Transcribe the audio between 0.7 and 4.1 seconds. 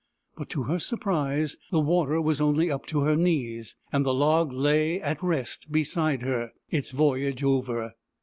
surprise, the water was only up to her knees, and